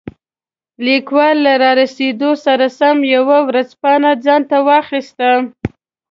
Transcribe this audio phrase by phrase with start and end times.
[0.85, 5.29] لیکوال له رارسېدو سره سم یوه ورځپاڼه ځانته واخیسته.